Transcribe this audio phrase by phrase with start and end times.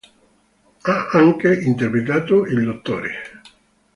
[0.81, 3.11] Ha anche interpretato il Dr.